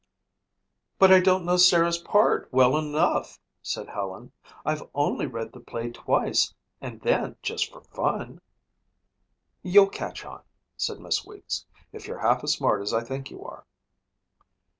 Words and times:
"But 0.97 1.11
I 1.11 1.19
don't 1.19 1.45
know 1.45 1.57
Sarah's 1.57 1.99
part 1.99 2.51
well 2.51 2.75
enough," 2.75 3.37
said 3.61 3.89
Helen. 3.89 4.31
"I've 4.65 4.81
only 4.95 5.27
read 5.27 5.51
the 5.53 5.59
play 5.59 5.91
twice 5.91 6.55
and 6.81 6.99
then 7.01 7.35
just 7.43 7.71
for 7.71 7.81
fun." 7.81 8.41
"You'll 9.61 9.91
catch 9.91 10.25
on," 10.25 10.41
said 10.75 10.99
Miss 10.99 11.23
Weeks, 11.23 11.67
"if 11.93 12.07
you're 12.07 12.21
half 12.25 12.43
as 12.43 12.53
smart 12.53 12.81
as 12.81 12.95
I 12.95 13.03
think 13.03 13.29
you 13.29 13.43
are." 13.45 13.67